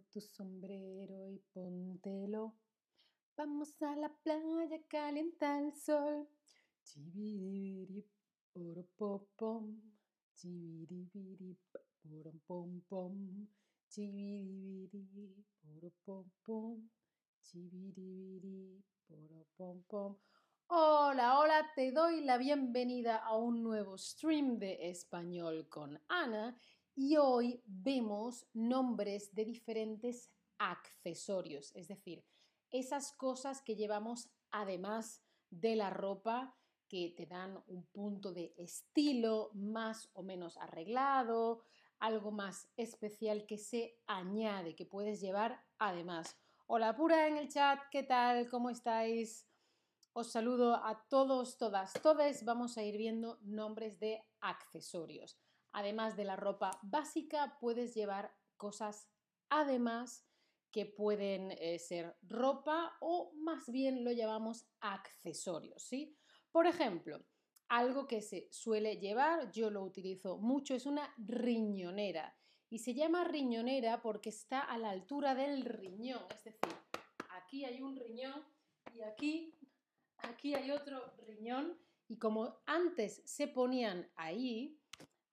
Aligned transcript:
Tu 0.00 0.20
sombrero 0.20 1.30
y 1.30 1.38
póntelo. 1.52 2.56
Vamos 3.36 3.80
a 3.80 3.94
la 3.94 4.08
playa, 4.08 4.82
calienta 4.88 5.60
el 5.60 5.72
sol. 5.72 6.28
Chibiribiri, 6.82 8.04
poropopom. 8.52 9.80
Chibiribiri, 10.34 11.56
poropom 12.02 12.80
pom. 12.88 13.46
Chibiribiri, 13.88 15.44
poropopom. 15.62 16.90
Chibiribiri, 17.40 18.82
poropom 19.06 19.84
pom. 19.84 20.16
Hola, 20.66 21.38
hola, 21.38 21.70
te 21.76 21.92
doy 21.92 22.24
la 22.24 22.36
bienvenida 22.36 23.18
a 23.18 23.36
un 23.36 23.62
nuevo 23.62 23.96
stream 23.96 24.58
de 24.58 24.90
español 24.90 25.68
con 25.68 26.00
Ana 26.08 26.58
y 26.96 27.16
hoy 27.16 27.62
vemos 27.66 28.46
nombres 28.52 29.34
de 29.34 29.44
diferentes 29.44 30.30
accesorios, 30.58 31.74
es 31.74 31.88
decir, 31.88 32.24
esas 32.70 33.12
cosas 33.12 33.62
que 33.62 33.76
llevamos 33.76 34.30
además 34.50 35.22
de 35.50 35.76
la 35.76 35.90
ropa 35.90 36.56
que 36.88 37.12
te 37.16 37.26
dan 37.26 37.62
un 37.66 37.84
punto 37.86 38.32
de 38.32 38.54
estilo 38.56 39.50
más 39.54 40.10
o 40.12 40.22
menos 40.22 40.56
arreglado, 40.58 41.62
algo 41.98 42.30
más 42.30 42.68
especial 42.76 43.46
que 43.46 43.58
se 43.58 43.98
añade, 44.06 44.76
que 44.76 44.86
puedes 44.86 45.20
llevar 45.20 45.64
además. 45.78 46.36
Hola 46.66 46.94
pura 46.94 47.26
en 47.28 47.36
el 47.36 47.48
chat, 47.48 47.80
¿qué 47.90 48.02
tal? 48.02 48.48
¿Cómo 48.48 48.70
estáis? 48.70 49.48
Os 50.12 50.30
saludo 50.30 50.76
a 50.76 51.04
todos, 51.08 51.58
todas, 51.58 51.92
todes. 51.94 52.44
Vamos 52.44 52.78
a 52.78 52.84
ir 52.84 52.96
viendo 52.96 53.38
nombres 53.42 53.98
de 53.98 54.22
accesorios. 54.40 55.36
Además 55.74 56.16
de 56.16 56.24
la 56.24 56.36
ropa 56.36 56.78
básica, 56.82 57.58
puedes 57.60 57.94
llevar 57.94 58.32
cosas 58.56 59.10
además 59.48 60.24
que 60.70 60.86
pueden 60.86 61.50
eh, 61.50 61.80
ser 61.80 62.16
ropa 62.22 62.96
o 63.00 63.32
más 63.34 63.68
bien 63.70 64.04
lo 64.04 64.12
llamamos 64.12 64.66
accesorios, 64.80 65.82
¿sí? 65.82 66.16
Por 66.52 66.68
ejemplo, 66.68 67.24
algo 67.68 68.06
que 68.06 68.22
se 68.22 68.48
suele 68.52 68.98
llevar, 68.98 69.50
yo 69.50 69.68
lo 69.68 69.82
utilizo 69.82 70.38
mucho, 70.38 70.74
es 70.74 70.86
una 70.86 71.12
riñonera. 71.18 72.36
Y 72.70 72.78
se 72.78 72.94
llama 72.94 73.24
riñonera 73.24 74.00
porque 74.00 74.28
está 74.28 74.60
a 74.60 74.78
la 74.78 74.90
altura 74.90 75.34
del 75.34 75.64
riñón, 75.64 76.22
es 76.30 76.44
decir, 76.44 76.78
aquí 77.30 77.64
hay 77.64 77.82
un 77.82 77.96
riñón 77.96 78.44
y 78.94 79.02
aquí, 79.02 79.58
aquí 80.18 80.54
hay 80.54 80.70
otro 80.70 81.14
riñón. 81.26 81.76
Y 82.06 82.18
como 82.18 82.60
antes 82.66 83.22
se 83.24 83.48
ponían 83.48 84.08
ahí, 84.14 84.78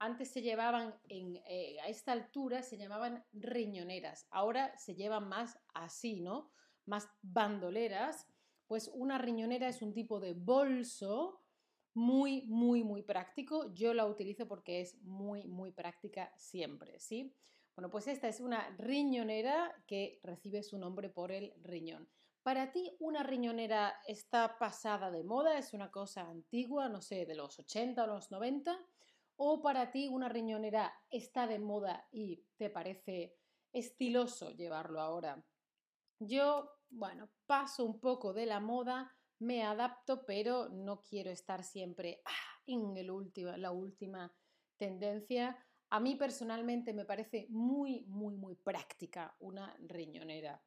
antes 0.01 0.31
se 0.31 0.41
llevaban 0.41 0.95
eh, 1.09 1.77
a 1.79 1.87
esta 1.87 2.11
altura, 2.11 2.63
se 2.63 2.75
llamaban 2.75 3.23
riñoneras. 3.33 4.25
Ahora 4.31 4.75
se 4.79 4.95
llevan 4.95 5.29
más 5.29 5.59
así, 5.75 6.21
¿no? 6.21 6.49
Más 6.87 7.07
bandoleras. 7.21 8.25
Pues 8.65 8.89
una 8.95 9.19
riñonera 9.19 9.67
es 9.67 9.83
un 9.83 9.93
tipo 9.93 10.19
de 10.19 10.33
bolso 10.33 11.43
muy, 11.93 12.47
muy, 12.47 12.83
muy 12.83 13.03
práctico. 13.03 13.71
Yo 13.75 13.93
la 13.93 14.07
utilizo 14.07 14.47
porque 14.47 14.81
es 14.81 14.99
muy, 15.03 15.45
muy 15.45 15.71
práctica 15.71 16.33
siempre, 16.35 16.99
¿sí? 16.99 17.35
Bueno, 17.75 17.91
pues 17.91 18.07
esta 18.07 18.27
es 18.27 18.39
una 18.39 18.75
riñonera 18.79 19.71
que 19.85 20.19
recibe 20.23 20.63
su 20.63 20.79
nombre 20.79 21.09
por 21.09 21.31
el 21.31 21.53
riñón. 21.61 22.09
Para 22.41 22.71
ti, 22.71 22.91
una 22.99 23.21
riñonera 23.21 23.93
está 24.07 24.57
pasada 24.57 25.11
de 25.11 25.23
moda, 25.23 25.59
es 25.59 25.73
una 25.73 25.91
cosa 25.91 26.21
antigua, 26.27 26.89
no 26.89 27.01
sé, 27.03 27.27
de 27.27 27.35
los 27.35 27.59
80 27.59 28.03
o 28.03 28.07
los 28.07 28.31
90 28.31 28.83
o 29.43 29.59
para 29.59 29.89
ti 29.89 30.07
una 30.07 30.29
riñonera 30.29 30.93
está 31.09 31.47
de 31.47 31.57
moda 31.57 32.07
y 32.11 32.45
te 32.57 32.69
parece 32.69 33.39
estiloso 33.73 34.51
llevarlo 34.51 35.01
ahora. 35.01 35.43
Yo, 36.19 36.69
bueno, 36.91 37.31
paso 37.47 37.83
un 37.83 37.99
poco 37.99 38.33
de 38.33 38.45
la 38.45 38.59
moda, 38.59 39.17
me 39.39 39.63
adapto, 39.63 40.27
pero 40.27 40.69
no 40.69 41.01
quiero 41.01 41.31
estar 41.31 41.63
siempre 41.63 42.21
ah, 42.23 42.61
en 42.67 42.93
la 43.59 43.71
última 43.71 44.31
tendencia. 44.77 45.57
A 45.89 45.99
mí 45.99 46.15
personalmente 46.15 46.93
me 46.93 47.05
parece 47.05 47.47
muy, 47.49 48.05
muy, 48.05 48.37
muy 48.37 48.53
práctica 48.53 49.35
una 49.39 49.75
riñonera. 49.79 50.63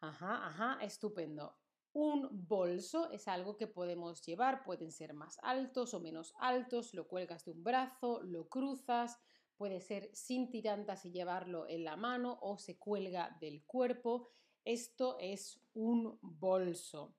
Ajá, 0.00 0.48
ajá, 0.48 0.78
estupendo. 0.82 1.61
Un 1.94 2.46
bolso 2.48 3.10
es 3.10 3.28
algo 3.28 3.56
que 3.56 3.66
podemos 3.66 4.22
llevar, 4.22 4.64
pueden 4.64 4.92
ser 4.92 5.12
más 5.12 5.38
altos 5.42 5.92
o 5.92 6.00
menos 6.00 6.34
altos, 6.38 6.94
lo 6.94 7.06
cuelgas 7.06 7.44
de 7.44 7.50
un 7.50 7.62
brazo, 7.62 8.22
lo 8.22 8.48
cruzas, 8.48 9.20
puede 9.56 9.80
ser 9.80 10.10
sin 10.14 10.50
tirantas 10.50 11.04
y 11.04 11.12
llevarlo 11.12 11.68
en 11.68 11.84
la 11.84 11.96
mano 11.96 12.38
o 12.40 12.56
se 12.56 12.78
cuelga 12.78 13.36
del 13.40 13.62
cuerpo. 13.64 14.30
Esto 14.64 15.18
es 15.20 15.60
un 15.74 16.18
bolso. 16.22 17.14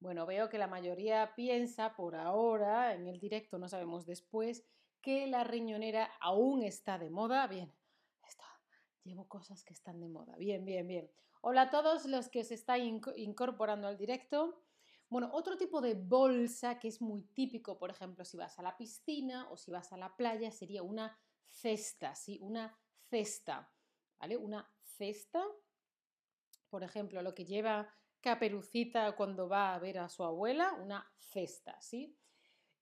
Bueno, 0.00 0.26
veo 0.26 0.48
que 0.48 0.58
la 0.58 0.68
mayoría 0.68 1.34
piensa 1.34 1.94
por 1.94 2.14
ahora, 2.14 2.94
en 2.94 3.08
el 3.08 3.20
directo 3.20 3.58
no 3.58 3.68
sabemos 3.68 4.06
después, 4.06 4.64
que 5.02 5.26
la 5.26 5.44
riñonera 5.44 6.10
aún 6.20 6.62
está 6.62 6.98
de 6.98 7.10
moda. 7.10 7.46
Bien, 7.46 7.72
llevo 9.08 9.26
cosas 9.26 9.64
que 9.64 9.72
están 9.72 10.00
de 10.00 10.08
moda. 10.08 10.36
Bien, 10.36 10.64
bien, 10.64 10.86
bien. 10.86 11.10
Hola 11.40 11.62
a 11.62 11.70
todos 11.70 12.04
los 12.04 12.28
que 12.28 12.40
os 12.40 12.50
estáis 12.50 12.92
incorporando 13.16 13.88
al 13.88 13.96
directo. 13.96 14.62
Bueno, 15.08 15.30
otro 15.32 15.56
tipo 15.56 15.80
de 15.80 15.94
bolsa 15.94 16.78
que 16.78 16.88
es 16.88 17.00
muy 17.00 17.22
típico, 17.22 17.78
por 17.78 17.90
ejemplo, 17.90 18.24
si 18.24 18.36
vas 18.36 18.58
a 18.58 18.62
la 18.62 18.76
piscina 18.76 19.48
o 19.50 19.56
si 19.56 19.70
vas 19.70 19.92
a 19.92 19.96
la 19.96 20.14
playa, 20.14 20.50
sería 20.50 20.82
una 20.82 21.18
cesta, 21.46 22.14
¿sí? 22.14 22.38
Una 22.42 22.78
cesta, 23.08 23.72
¿vale? 24.18 24.36
Una 24.36 24.70
cesta, 24.82 25.42
por 26.68 26.82
ejemplo, 26.82 27.22
lo 27.22 27.34
que 27.34 27.46
lleva 27.46 27.88
Caperucita 28.20 29.16
cuando 29.16 29.48
va 29.48 29.74
a 29.74 29.78
ver 29.78 29.98
a 29.98 30.10
su 30.10 30.24
abuela, 30.24 30.74
una 30.74 31.10
cesta, 31.16 31.80
¿sí? 31.80 32.14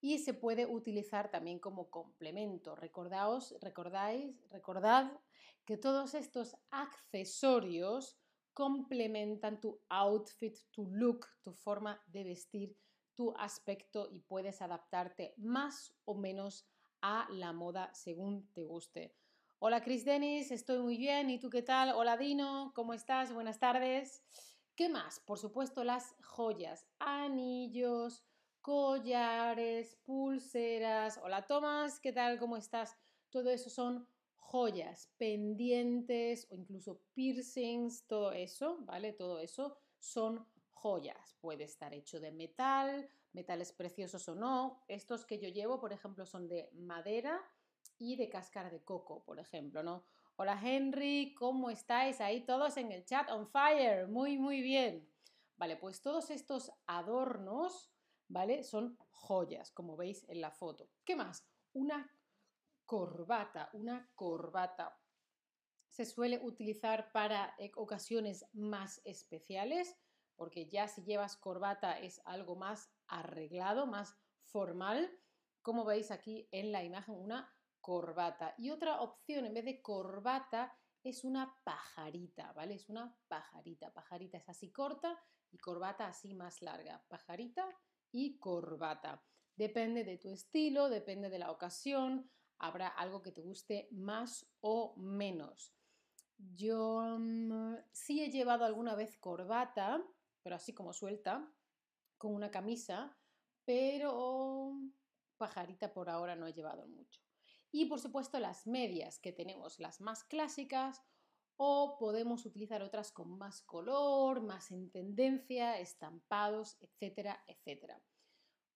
Y 0.01 0.19
se 0.19 0.35
puede 0.35 0.67
utilizar 0.67 1.31
también 1.31 1.61
como 1.61 1.89
complemento. 1.89 2.75
Recordaos, 2.75 3.55
recordáis, 3.61 4.43
recordad 4.51 5.13
que 5.67 5.77
todos 5.77 6.15
estos 6.15 6.57
accesorios 6.71 8.17
complementan 8.55 9.61
tu 9.61 9.83
outfit, 9.89 10.57
tu 10.71 10.87
look, 10.93 11.27
tu 11.43 11.53
forma 11.53 12.01
de 12.07 12.25
vestir, 12.25 12.79
tu 13.15 13.35
aspecto 13.37 14.09
y 14.11 14.21
puedes 14.21 14.63
adaptarte 14.63 15.35
más 15.37 15.93
o 16.05 16.15
menos 16.15 16.67
a 17.03 17.27
la 17.31 17.53
moda 17.53 17.93
según 17.93 18.49
te 18.53 18.65
guste. 18.65 19.17
Hola 19.59 19.83
Chris 19.83 20.05
Dennis, 20.05 20.53
estoy 20.53 20.79
muy 20.79 20.97
bien. 20.97 21.31
¿Y 21.31 21.41
tú 21.41 21.51
qué 21.51 21.63
tal? 21.63 21.93
Hola 21.97 22.17
Dino, 22.17 22.73
¿cómo 22.75 22.95
estás? 22.95 23.33
Buenas 23.33 23.59
tardes. 23.59 24.23
¿Qué 24.77 24.89
más? 24.89 25.19
Por 25.21 25.39
supuesto 25.39 25.83
las 25.83 26.15
joyas, 26.23 26.87
anillos, 26.99 28.23
collares, 28.61 29.97
pulseras. 30.05 31.19
Hola 31.23 31.47
Tomás, 31.47 31.99
¿qué 31.99 32.13
tal? 32.13 32.39
¿Cómo 32.39 32.57
estás? 32.57 32.97
Todo 33.31 33.51
eso 33.51 33.69
son 33.71 34.07
joyas, 34.57 35.13
pendientes 35.19 36.49
o 36.51 36.55
incluso 36.55 37.03
piercings, 37.13 38.07
todo 38.07 38.33
eso, 38.33 38.79
¿vale? 38.87 39.13
Todo 39.13 39.39
eso 39.39 39.77
son 39.99 40.47
joyas. 40.73 41.37
Puede 41.43 41.65
estar 41.65 41.93
hecho 41.93 42.21
de 42.21 42.33
metal, 42.33 43.07
metales 43.35 43.73
preciosos 43.73 44.27
o 44.31 44.35
no. 44.35 44.83
Estos 44.89 45.27
que 45.27 45.39
yo 45.39 45.51
llevo, 45.51 45.79
por 45.79 45.93
ejemplo, 45.93 46.25
son 46.25 46.49
de 46.49 46.71
madera 46.73 47.39
y 47.99 48.17
de 48.17 48.31
cáscara 48.31 48.71
de 48.71 48.83
coco, 48.83 49.23
por 49.25 49.39
ejemplo, 49.39 49.83
¿no? 49.83 50.07
Hola 50.37 50.59
Henry, 50.65 51.35
¿cómo 51.35 51.69
estáis 51.69 52.23
ahí 52.23 52.47
todos 52.47 52.79
en 52.79 52.93
el 52.93 53.05
chat? 53.05 53.31
On 53.31 53.47
fire, 53.47 54.09
muy, 54.09 54.39
muy 54.39 54.63
bien. 54.63 55.07
Vale, 55.59 55.77
pues 55.77 56.01
todos 56.01 56.31
estos 56.31 56.73
adornos, 56.87 57.93
¿vale? 58.29 58.63
Son 58.63 58.97
joyas, 59.11 59.71
como 59.71 59.99
veis 59.99 60.25
en 60.31 60.41
la 60.41 60.51
foto. 60.51 60.89
¿Qué 61.05 61.15
más? 61.15 61.47
Una 61.75 62.11
corbata, 62.87 63.69
una 63.73 64.09
corbata. 64.15 64.99
Se 65.91 66.05
suele 66.05 66.39
utilizar 66.43 67.11
para 67.13 67.55
eh, 67.59 67.73
ocasiones 67.75 68.47
más 68.53 69.01
especiales, 69.05 69.97
porque 70.37 70.69
ya 70.69 70.89
si 70.89 71.03
llevas 71.03 71.37
corbata 71.37 71.99
es 71.99 72.21
algo 72.25 72.57
más 72.57 72.91
arreglado, 73.09 73.87
más 73.87 74.17
formal. 74.45 75.11
Como 75.63 75.85
veis 75.85 76.11
aquí 76.11 76.49
en 76.53 76.71
la 76.73 76.85
imagen, 76.85 77.17
una 77.17 77.53
corbata. 77.81 78.55
Y 78.59 78.71
otra 78.71 79.01
opción 79.01 79.47
en 79.47 79.55
vez 79.55 79.65
de 79.65 79.83
corbata 79.83 80.77
es 81.03 81.25
una 81.25 81.57
pajarita, 81.65 82.53
¿vale? 82.53 82.75
Es 82.75 82.89
una 82.89 83.17
pajarita. 83.29 83.93
Pajarita 83.93 84.39
es 84.39 84.49
así 84.49 84.71
corta 84.71 85.19
y 85.51 85.59
corbata 85.59 86.07
así 86.07 86.35
más 86.35 86.63
larga. 86.63 87.03
Pajarita 87.09 87.67
y 88.13 88.39
corbata. 88.39 89.23
Depende 89.57 90.05
de 90.05 90.19
tu 90.19 90.29
estilo, 90.29 90.89
depende 90.89 91.31
de 91.31 91.39
la 91.39 91.51
ocasión 91.51 92.31
habrá 92.59 92.89
algo 92.89 93.23
que 93.23 93.33
te 93.33 93.43
guste 93.43 93.89
más 93.91 94.47
o 94.61 94.95
menos. 94.97 95.75
Yo 96.39 97.17
mm, 97.19 97.77
sí 97.93 98.23
he 98.23 98.31
llevado 98.31 98.65
alguna 98.65 98.95
vez 98.95 99.17
corbata, 99.17 100.05
pero 100.43 100.57
así 100.57 100.75
como 100.75 100.93
suelta, 100.93 101.51
con 102.19 102.35
una 102.35 102.51
camisa, 102.51 103.17
pero 103.65 104.75
pajarita 105.39 105.93
por 105.93 106.09
ahora 106.09 106.37
no 106.37 106.47
he 106.47 106.53
llevado 106.53 106.87
mucho. 106.87 107.21
Y 107.73 107.87
por 107.87 108.01
supuesto 108.01 108.39
las 108.39 108.67
medias 108.67 109.19
que 109.19 109.33
tenemos, 109.33 109.79
las 109.79 110.01
más 110.01 110.25
clásicas, 110.25 111.03
o 111.57 111.97
podemos 111.99 112.45
utilizar 112.45 112.83
otras 112.83 113.13
con 113.13 113.39
más 113.39 113.63
color, 113.63 114.43
más 114.43 114.71
en 114.71 114.91
tendencia, 114.91 115.79
estampados, 115.79 116.77
etcétera, 116.81 117.43
etcétera. 117.47 118.01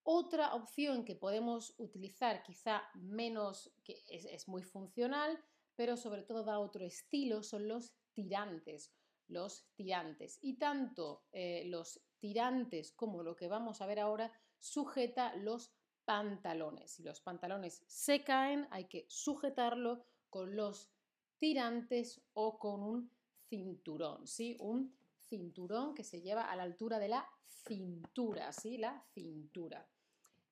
Otra 0.03 0.55
opción 0.55 1.05
que 1.05 1.15
podemos 1.15 1.75
utilizar, 1.79 2.43
quizá 2.43 2.83
menos, 2.95 3.73
que 3.85 4.03
es, 4.09 4.49
muy 4.49 4.63
funcional, 4.63 5.39
pero 5.77 5.97
sobre 5.97 6.23
todo 6.23 6.45
da 6.45 6.59
otro 6.59 6.85
estilo, 6.85 7.43
son 7.43 7.69
los 7.69 7.95
tirantes. 8.13 8.93
Los 9.29 9.67
tirantes. 9.75 10.39
Y 10.43 10.59
tanto 10.59 11.25
eh, 11.33 11.65
los 11.67 12.01
tirantes 12.19 12.93
como 12.93 13.23
lo 13.23 13.37
que 13.37 13.49
vamos 13.49 13.81
a 13.81 13.87
ver 13.87 14.01
ahora 14.01 14.33
sujeta 14.59 15.37
los 15.37 15.73
pantalones. 16.05 16.93
Si 16.93 17.03
los 17.03 17.21
pantalones 17.21 17.85
se 17.87 18.25
caen, 18.25 18.67
hay 18.71 18.87
que 18.87 19.07
sujetarlo 19.09 20.05
con 20.29 20.57
los 20.57 20.91
tirantes 21.39 22.21
o 22.33 22.59
con 22.59 22.83
un 22.83 23.11
cinturón, 23.49 24.27
¿sí? 24.27 24.57
Un 24.61 24.95
cinturón 25.31 25.95
que 25.95 26.05
se 26.05 26.21
lleva 26.21 26.43
a 26.43 26.57
la 26.57 26.65
altura 26.65 26.99
de 26.99 27.09
la 27.09 27.27
cintura, 27.47 28.53
¿sí? 28.53 28.77
La 28.77 29.03
cintura. 29.15 29.89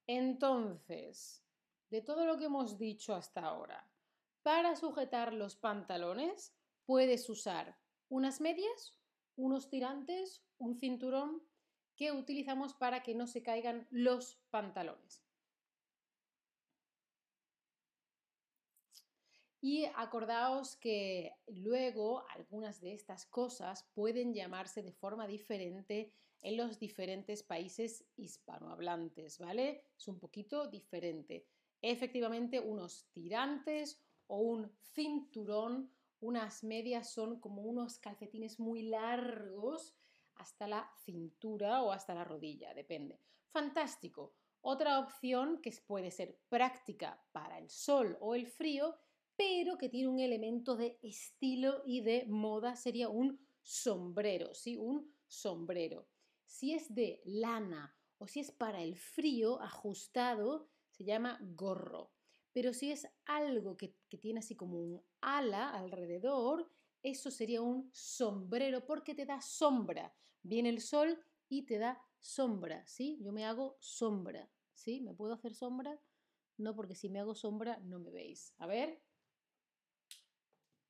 Entonces, 0.07 1.43
de 1.91 2.01
todo 2.01 2.25
lo 2.25 2.37
que 2.37 2.45
hemos 2.45 2.79
dicho 2.79 3.13
hasta 3.13 3.41
ahora, 3.41 3.87
para 4.41 4.75
sujetar 4.75 5.33
los 5.33 5.55
pantalones 5.55 6.55
puedes 6.85 7.29
usar 7.29 7.77
unas 8.07 8.41
medias, 8.41 8.97
unos 9.35 9.69
tirantes, 9.69 10.43
un 10.57 10.75
cinturón 10.79 11.43
que 11.95 12.11
utilizamos 12.11 12.73
para 12.73 13.03
que 13.03 13.13
no 13.13 13.27
se 13.27 13.43
caigan 13.43 13.85
los 13.91 14.39
pantalones. 14.49 15.28
Y 19.61 19.85
acordaos 19.95 20.77
que 20.77 21.33
luego 21.47 22.23
algunas 22.29 22.79
de 22.79 22.93
estas 22.93 23.25
cosas 23.25 23.89
pueden 23.93 24.33
llamarse 24.33 24.81
de 24.83 24.93
forma 24.93 25.27
diferente 25.27 26.13
en 26.41 26.55
los 26.55 26.79
diferentes 26.79 27.43
países 27.43 28.05
hispanohablantes, 28.15 29.39
¿vale? 29.39 29.83
Es 29.97 30.07
un 30.07 30.19
poquito 30.19 30.67
diferente. 30.67 31.47
Efectivamente, 31.81 32.59
unos 32.59 33.09
tirantes 33.11 34.01
o 34.27 34.39
un 34.39 34.71
cinturón, 34.93 35.91
unas 36.21 36.63
medias 36.63 37.11
son 37.11 37.39
como 37.39 37.63
unos 37.63 37.99
calcetines 37.99 38.59
muy 38.59 38.83
largos 38.83 39.95
hasta 40.35 40.67
la 40.67 40.89
cintura 41.03 41.81
o 41.83 41.91
hasta 41.91 42.13
la 42.13 42.23
rodilla, 42.23 42.73
depende. 42.73 43.19
Fantástico. 43.51 44.35
Otra 44.61 44.99
opción 44.99 45.61
que 45.61 45.71
puede 45.85 46.11
ser 46.11 46.39
práctica 46.49 47.25
para 47.31 47.57
el 47.57 47.69
sol 47.69 48.17
o 48.19 48.35
el 48.35 48.47
frío 48.47 48.97
pero 49.39 49.77
que 49.77 49.87
tiene 49.87 50.09
un 50.09 50.19
elemento 50.19 50.75
de 50.75 50.99
estilo 51.01 51.81
y 51.85 52.01
de 52.01 52.25
moda, 52.25 52.75
sería 52.75 53.07
un 53.07 53.39
sombrero, 53.61 54.53
¿sí? 54.53 54.75
Un 54.75 55.15
sombrero. 55.27 56.09
Si 56.45 56.73
es 56.73 56.93
de 56.93 57.21
lana 57.23 57.95
o 58.17 58.27
si 58.27 58.41
es 58.41 58.51
para 58.51 58.83
el 58.83 58.97
frío 58.97 59.61
ajustado, 59.61 60.67
se 60.89 61.05
llama 61.05 61.39
gorro. 61.55 62.11
Pero 62.51 62.73
si 62.73 62.91
es 62.91 63.07
algo 63.23 63.77
que, 63.77 63.95
tiene 64.19 64.39
así 64.41 64.57
como 64.57 64.77
un 64.77 65.01
ala 65.21 65.69
alrededor, 65.69 66.69
eso 67.01 67.31
sería 67.31 67.61
un 67.61 67.89
sombrero 67.93 68.85
porque 68.85 69.15
te 69.15 69.25
da 69.25 69.39
sombra. 69.39 70.13
Viene 70.43 70.67
el 70.67 70.81
sol 70.81 71.17
y 71.47 71.61
te 71.61 71.77
da 71.77 71.97
sombra, 72.19 72.85
¿sí? 72.87 73.17
Yo 73.21 73.31
me 73.31 73.45
hago 73.45 73.77
sombra, 73.79 74.51
¿sí? 74.73 74.99
¿Me 74.99 75.13
puedo 75.13 75.31
hacer 75.31 75.53
sombra? 75.55 75.97
No, 76.57 76.75
porque 76.75 76.95
si 76.95 77.07
me 77.07 77.21
hago 77.21 77.35
sombra 77.35 77.79
no 77.85 77.99
me 77.99 78.11
veis. 78.11 78.53
A 78.57 78.67
ver, 78.67 79.01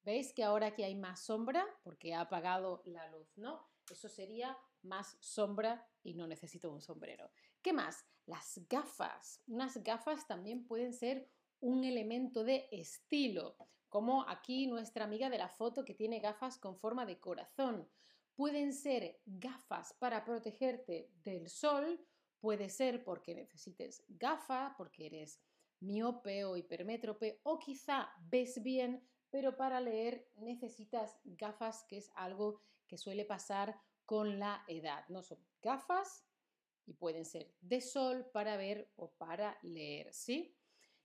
¿Veis 0.03 0.33
que 0.33 0.43
ahora 0.43 0.73
que 0.73 0.85
hay 0.85 0.95
más 0.95 1.21
sombra, 1.21 1.65
porque 1.83 2.13
ha 2.13 2.21
apagado 2.21 2.81
la 2.85 3.09
luz, 3.11 3.37
¿no? 3.37 3.67
Eso 3.89 4.07
sería 4.07 4.57
más 4.81 5.17
sombra 5.19 5.87
y 6.03 6.13
no 6.13 6.27
necesito 6.27 6.71
un 6.71 6.81
sombrero. 6.81 7.29
¿Qué 7.61 7.73
más? 7.73 8.05
Las 8.25 8.59
gafas. 8.69 9.41
Unas 9.47 9.83
gafas 9.83 10.27
también 10.27 10.65
pueden 10.65 10.93
ser 10.93 11.29
un 11.59 11.83
elemento 11.83 12.43
de 12.43 12.69
estilo, 12.71 13.57
como 13.89 14.27
aquí 14.29 14.67
nuestra 14.67 15.05
amiga 15.05 15.29
de 15.29 15.37
la 15.37 15.49
foto 15.49 15.83
que 15.83 15.95
tiene 15.95 16.19
gafas 16.19 16.57
con 16.57 16.77
forma 16.77 17.05
de 17.05 17.19
corazón. 17.19 17.89
Pueden 18.35 18.71
ser 18.73 19.19
gafas 19.25 19.93
para 19.93 20.23
protegerte 20.23 21.11
del 21.23 21.49
sol, 21.49 21.99
puede 22.39 22.69
ser 22.69 23.03
porque 23.03 23.35
necesites 23.35 24.03
gafa, 24.07 24.75
porque 24.77 25.07
eres 25.07 25.41
miope 25.81 26.45
o 26.45 26.55
hipermétrope, 26.55 27.41
o 27.43 27.59
quizá 27.59 28.09
ves 28.21 28.61
bien 28.63 29.05
pero 29.31 29.57
para 29.57 29.79
leer 29.79 30.31
necesitas 30.37 31.19
gafas, 31.23 31.83
que 31.87 31.97
es 31.97 32.11
algo 32.15 32.61
que 32.87 32.97
suele 32.97 33.25
pasar 33.25 33.79
con 34.05 34.39
la 34.39 34.63
edad. 34.67 35.05
No 35.09 35.21
son 35.21 35.39
gafas 35.61 36.27
y 36.85 36.93
pueden 36.93 37.25
ser 37.25 37.53
de 37.61 37.81
sol 37.81 38.25
para 38.33 38.57
ver 38.57 38.91
o 38.95 39.11
para 39.11 39.57
leer, 39.61 40.13
¿sí? 40.13 40.55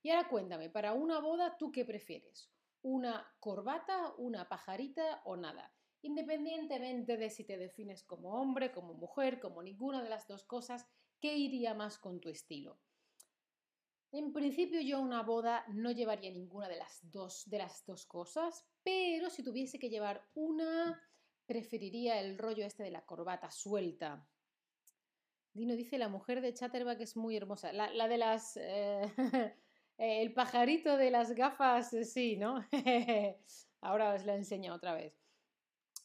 Y 0.03 0.11
ahora 0.11 0.29
cuéntame, 0.29 0.71
para 0.71 0.93
una 0.93 1.19
boda, 1.21 1.57
¿tú 1.59 1.71
qué 1.73 1.85
prefieres? 1.85 2.51
¿Una 2.83 3.35
corbata, 3.41 4.15
una 4.19 4.49
pajarita 4.49 5.23
o 5.25 5.37
nada? 5.37 5.75
Independientemente 6.03 7.17
de 7.17 7.31
si 7.31 7.45
te 7.45 7.57
defines 7.57 8.03
como 8.03 8.35
hombre, 8.41 8.73
como 8.73 8.95
mujer, 8.95 9.41
como 9.41 9.63
ninguna 9.63 10.03
de 10.03 10.11
las 10.11 10.27
dos 10.27 10.45
cosas, 10.45 10.87
¿qué 11.21 11.37
iría 11.37 11.73
más 11.73 11.99
con 11.99 12.21
tu 12.21 12.29
estilo? 12.29 12.79
En 14.15 14.33
principio 14.33 14.81
yo 14.81 14.99
a 14.99 15.01
una 15.01 15.25
boda 15.25 15.65
no 15.73 15.91
llevaría 15.91 16.31
ninguna 16.31 16.69
de 16.69 16.77
las 16.77 17.01
dos, 17.11 17.51
de 17.51 17.59
las 17.59 17.85
dos 17.85 18.07
cosas, 18.07 18.65
pero 18.85 19.29
si 19.29 19.43
tuviese 19.43 19.81
que 19.81 19.91
llevar 19.91 20.25
una, 20.35 21.03
preferiría 21.47 22.21
el 22.21 22.39
rollo 22.39 22.65
este 22.65 22.85
de 22.85 22.93
la 22.93 23.05
corbata 23.05 23.51
suelta. 23.51 24.25
Dino 25.53 25.75
dice, 25.75 25.99
la 25.99 26.09
mujer 26.09 26.43
de 26.43 26.55
Chatterback 26.55 27.01
es 27.01 27.17
muy 27.17 27.37
hermosa. 27.37 27.73
La, 27.73 28.07
de 28.07 28.17
las... 28.17 28.57
Eh, 28.57 29.03
el 29.99 30.33
pajarito 30.33 30.97
de 30.97 31.11
las 31.11 31.33
gafas, 31.33 31.93
eh, 31.93 32.05
sí, 32.05 32.37
¿no? 32.37 32.65
ahora 33.81 34.15
os 34.15 34.25
la 34.25 34.37
enseño 34.37 34.75
otra 34.75 34.95
vez. 34.95 35.13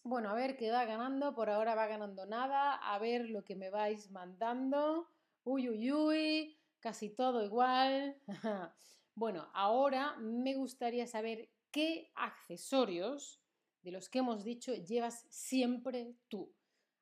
Bueno, 0.02 0.32
a 0.32 0.34
ver 0.34 0.58
qué 0.58 0.72
va 0.72 0.86
ganando. 0.86 1.36
Por 1.36 1.52
ahora 1.52 1.76
va 1.76 1.86
ganando 1.86 2.26
nada. 2.26 2.74
A 2.74 2.98
ver 2.98 3.30
lo 3.30 3.44
que 3.44 3.56
me 3.56 3.70
vais 3.70 4.10
mandando. 4.10 5.08
Uy, 5.44 5.70
uy, 5.70 5.92
uy 5.92 6.59
casi 6.80 7.10
todo 7.10 7.44
igual. 7.44 8.18
bueno, 9.16 9.50
ahora 9.54 10.16
me 10.18 10.56
gustaría 10.56 11.08
saber 11.08 11.50
qué 11.72 12.12
accesorios 12.16 13.42
de 13.82 13.92
los 13.92 14.10
que 14.10 14.20
hemos 14.20 14.44
dicho 14.44 14.74
llevas 14.74 15.26
siempre 15.30 16.16
tú. 16.28 16.54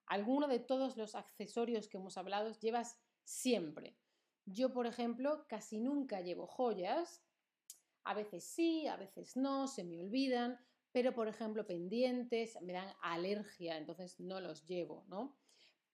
Alguno 0.06 0.48
de 0.48 0.60
todos 0.60 0.96
los 0.98 1.16
accesorios 1.16 1.90
que 1.90 1.98
hemos 1.98 2.18
hablado 2.18 2.52
llevas 2.60 2.98
siempre. 3.24 3.98
Yo, 4.46 4.72
por 4.72 4.88
ejemplo, 4.88 5.46
casi 5.50 5.80
nunca 5.80 6.22
llevo 6.22 6.48
joyas. 6.48 7.24
A 8.04 8.14
veces 8.14 8.46
sí, 8.46 8.88
a 8.88 8.96
veces 8.96 9.36
no, 9.36 9.68
se 9.68 9.84
me 9.84 10.00
olvidan, 10.00 10.58
pero 10.94 11.14
por 11.14 11.28
ejemplo 11.28 11.68
pendientes 11.68 12.58
me 12.62 12.74
dan 12.74 12.94
alergia, 13.02 13.78
entonces 13.78 14.20
no 14.20 14.40
los 14.40 14.66
llevo, 14.66 15.04
¿no? 15.10 15.38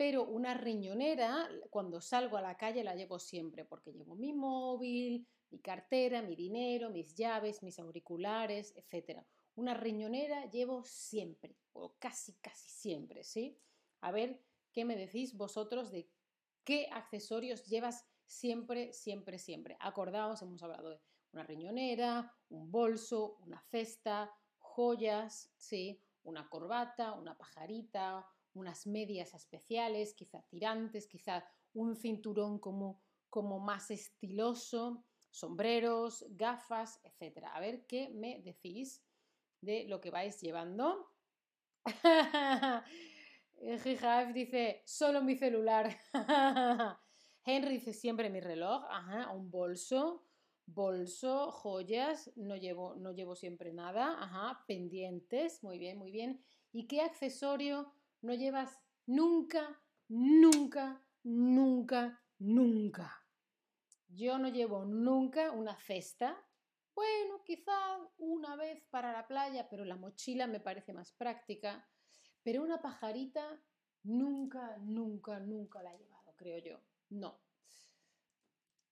Pero 0.03 0.25
una 0.25 0.53
riñonera, 0.53 1.47
cuando 1.69 2.01
salgo 2.01 2.35
a 2.35 2.41
la 2.41 2.57
calle 2.57 2.83
la 2.83 2.93
llevo 2.93 3.19
siempre, 3.19 3.63
porque 3.63 3.93
llevo 3.93 4.15
mi 4.15 4.33
móvil, 4.33 5.25
mi 5.49 5.59
cartera, 5.59 6.21
mi 6.21 6.35
dinero, 6.35 6.89
mis 6.89 7.15
llaves, 7.15 7.63
mis 7.63 7.79
auriculares, 7.79 8.75
etc. 8.75 9.23
Una 9.55 9.73
riñonera 9.73 10.49
llevo 10.49 10.83
siempre, 10.83 11.55
o 11.71 11.95
casi, 11.99 12.33
casi 12.41 12.69
siempre, 12.69 13.23
¿sí? 13.23 13.57
A 14.01 14.11
ver, 14.11 14.43
¿qué 14.73 14.83
me 14.83 14.97
decís 14.97 15.37
vosotros 15.37 15.89
de 15.89 16.11
qué 16.65 16.89
accesorios 16.91 17.65
llevas 17.65 18.05
siempre, 18.25 18.91
siempre, 18.91 19.39
siempre? 19.39 19.77
Acordaos, 19.79 20.41
hemos 20.41 20.61
hablado 20.63 20.89
de 20.89 20.99
una 21.31 21.43
riñonera, 21.43 22.35
un 22.49 22.69
bolso, 22.69 23.37
una 23.39 23.61
cesta, 23.61 24.33
joyas, 24.57 25.53
¿sí? 25.55 26.03
Una 26.23 26.49
corbata, 26.49 27.13
una 27.13 27.37
pajarita, 27.37 28.27
unas 28.53 28.87
medias 28.87 29.33
especiales, 29.33 30.13
quizá 30.13 30.41
tirantes, 30.49 31.07
quizá 31.07 31.45
un 31.73 31.95
cinturón 31.95 32.59
como, 32.59 33.01
como 33.29 33.59
más 33.59 33.91
estiloso, 33.91 35.05
sombreros, 35.29 36.25
gafas, 36.29 36.99
etc. 37.03 37.47
A 37.53 37.59
ver 37.59 37.85
qué 37.87 38.09
me 38.09 38.41
decís 38.41 39.03
de 39.61 39.85
lo 39.85 39.99
que 39.99 40.11
vais 40.11 40.39
llevando. 40.41 41.09
Gijaf 43.83 44.33
dice, 44.33 44.83
solo 44.85 45.21
mi 45.21 45.35
celular. 45.35 45.95
Henry 47.45 47.75
dice, 47.75 47.93
siempre 47.93 48.29
mi 48.29 48.39
reloj, 48.39 48.83
ajá, 48.89 49.31
un 49.31 49.49
bolso, 49.49 50.25
bolso, 50.65 51.51
joyas, 51.51 52.31
no 52.35 52.55
llevo, 52.55 52.95
no 52.95 53.11
llevo 53.11 53.35
siempre 53.35 53.73
nada, 53.73 54.15
ajá, 54.21 54.63
pendientes, 54.67 55.63
muy 55.63 55.77
bien, 55.77 55.97
muy 55.97 56.11
bien. 56.11 56.43
¿Y 56.71 56.87
qué 56.87 57.01
accesorio 57.01 57.93
no 58.23 58.33
llevas 58.33 58.81
nunca, 59.05 59.81
nunca, 60.07 61.05
nunca, 61.23 62.23
nunca. 62.39 63.27
Yo 64.07 64.37
no 64.37 64.47
llevo 64.47 64.85
nunca 64.85 65.51
una 65.51 65.77
cesta, 65.77 66.37
Bueno, 66.95 67.43
quizá 67.43 67.73
una 68.17 68.55
vez 68.55 68.83
para 68.91 69.11
la 69.11 69.27
playa, 69.27 69.67
pero 69.67 69.83
la 69.83 69.95
mochila 69.95 70.45
me 70.47 70.59
parece 70.59 70.93
más 70.93 71.11
práctica. 71.11 71.89
Pero 72.43 72.61
una 72.61 72.81
pajarita 72.81 73.59
nunca, 74.03 74.77
nunca, 74.77 75.39
nunca 75.39 75.81
la 75.81 75.95
he 75.95 75.97
llevado, 75.97 76.35
creo 76.35 76.59
yo. 76.59 76.79
No. 77.09 77.41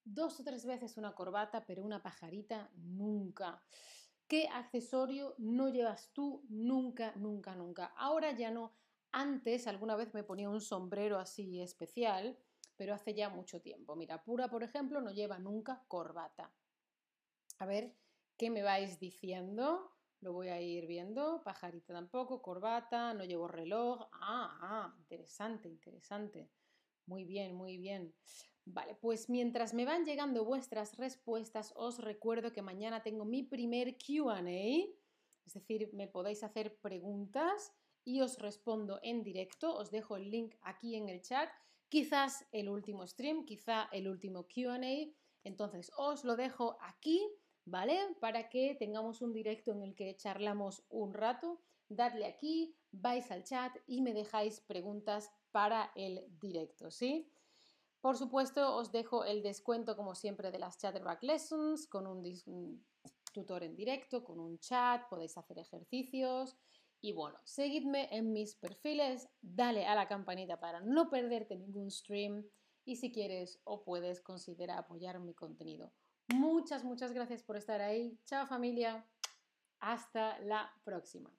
Dos 0.03 0.39
o 0.39 0.43
tres 0.43 0.65
veces 0.65 0.97
una 0.97 1.13
corbata, 1.13 1.63
pero 1.65 1.83
una 1.83 2.01
pajarita 2.01 2.71
nunca. 2.75 3.63
¿Qué 4.27 4.47
accesorio 4.47 5.35
no 5.37 5.69
llevas 5.69 6.11
tú 6.11 6.43
nunca, 6.49 7.13
nunca, 7.17 7.55
nunca? 7.55 7.85
Ahora 7.97 8.31
ya 8.31 8.49
no. 8.49 8.73
Antes 9.11 9.67
alguna 9.67 9.95
vez 9.95 10.13
me 10.13 10.23
ponía 10.23 10.49
un 10.49 10.61
sombrero 10.61 11.19
así 11.19 11.61
especial, 11.61 12.37
pero 12.77 12.93
hace 12.93 13.13
ya 13.13 13.29
mucho 13.29 13.61
tiempo. 13.61 13.95
Mira, 13.95 14.23
Pura, 14.23 14.49
por 14.49 14.63
ejemplo, 14.63 15.01
no 15.01 15.11
lleva 15.11 15.37
nunca 15.37 15.83
corbata. 15.87 16.53
A 17.59 17.65
ver, 17.65 17.95
¿qué 18.37 18.49
me 18.49 18.63
vais 18.63 18.99
diciendo? 18.99 19.91
Lo 20.21 20.33
voy 20.33 20.47
a 20.49 20.61
ir 20.61 20.87
viendo. 20.87 21.43
Pajarita 21.43 21.93
tampoco, 21.93 22.41
corbata, 22.41 23.13
no 23.13 23.25
llevo 23.25 23.47
reloj. 23.47 24.07
Ah, 24.13 24.57
ah, 24.61 24.95
interesante, 24.97 25.67
interesante. 25.67 26.49
Muy 27.05 27.25
bien, 27.25 27.53
muy 27.53 27.77
bien. 27.77 28.15
Vale, 28.65 28.95
pues 28.95 29.29
mientras 29.29 29.73
me 29.73 29.85
van 29.85 30.05
llegando 30.05 30.45
vuestras 30.45 30.95
respuestas, 30.97 31.73
os 31.75 31.97
recuerdo 31.97 32.53
que 32.53 32.61
mañana 32.61 33.01
tengo 33.01 33.25
mi 33.25 33.43
primer 33.43 33.97
QA, 33.97 34.39
es 35.45 35.53
decir, 35.53 35.89
me 35.93 36.07
podéis 36.07 36.43
hacer 36.43 36.77
preguntas 36.79 37.73
y 38.03 38.21
os 38.21 38.37
respondo 38.39 38.99
en 39.03 39.23
directo. 39.23 39.75
Os 39.75 39.91
dejo 39.91 40.17
el 40.17 40.29
link 40.29 40.55
aquí 40.61 40.95
en 40.95 41.09
el 41.09 41.21
chat. 41.21 41.49
Quizás 41.89 42.45
el 42.51 42.69
último 42.69 43.05
stream, 43.05 43.45
quizá 43.45 43.89
el 43.91 44.07
último 44.07 44.47
QA. 44.47 44.79
Entonces, 45.43 45.91
os 45.97 46.23
lo 46.23 46.35
dejo 46.35 46.77
aquí 46.81 47.21
¿vale? 47.65 48.15
Para 48.19 48.49
que 48.49 48.75
tengamos 48.75 49.21
un 49.21 49.33
directo 49.33 49.71
en 49.71 49.83
el 49.83 49.95
que 49.95 50.15
charlamos 50.15 50.83
un 50.89 51.13
rato. 51.13 51.61
Dadle 51.87 52.25
aquí, 52.25 52.75
vais 52.91 53.29
al 53.31 53.43
chat 53.43 53.75
y 53.87 54.01
me 54.01 54.13
dejáis 54.13 54.61
preguntas 54.61 55.31
para 55.51 55.91
el 55.95 56.25
directo, 56.39 56.89
¿sí? 56.89 57.29
Por 57.99 58.17
supuesto, 58.17 58.75
os 58.75 58.91
dejo 58.91 59.25
el 59.25 59.43
descuento, 59.43 59.95
como 59.95 60.15
siempre, 60.15 60.51
de 60.51 60.57
las 60.57 60.77
Chatterback 60.77 61.21
Lessons 61.23 61.87
con 61.87 62.07
un, 62.07 62.25
un 62.45 62.85
tutor 63.31 63.63
en 63.63 63.75
directo, 63.75 64.23
con 64.23 64.39
un 64.39 64.57
chat, 64.59 65.07
podéis 65.09 65.37
hacer 65.37 65.59
ejercicios. 65.59 66.57
Y 67.01 67.13
bueno, 67.13 67.39
seguidme 67.43 68.07
en 68.15 68.31
mis 68.31 68.55
perfiles, 68.55 69.27
dale 69.41 69.87
a 69.87 69.95
la 69.95 70.07
campanita 70.07 70.59
para 70.59 70.81
no 70.81 71.09
perderte 71.09 71.55
ningún 71.55 71.89
stream 71.89 72.45
y 72.85 72.97
si 72.97 73.11
quieres 73.11 73.59
o 73.63 73.83
puedes 73.83 74.21
considera 74.21 74.77
apoyar 74.77 75.19
mi 75.19 75.33
contenido. 75.33 75.91
Muchas, 76.27 76.83
muchas 76.83 77.11
gracias 77.11 77.43
por 77.43 77.57
estar 77.57 77.81
ahí. 77.81 78.19
Chao 78.25 78.45
familia. 78.47 79.07
Hasta 79.79 80.39
la 80.39 80.71
próxima. 80.83 81.35